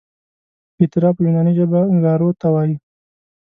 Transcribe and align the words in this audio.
پیترا 0.75 1.09
په 1.15 1.19
یوناني 1.25 1.51
ژبه 1.57 1.79
ګارو 2.03 2.29
ته 2.39 2.47
وایي. 2.53 2.75